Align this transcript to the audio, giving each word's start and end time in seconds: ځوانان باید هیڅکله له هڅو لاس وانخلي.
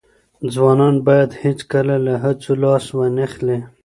ځوانان 0.53 0.95
باید 1.07 1.31
هیڅکله 1.43 1.95
له 2.05 2.13
هڅو 2.23 2.51
لاس 2.63 2.85
وانخلي. 2.97 3.59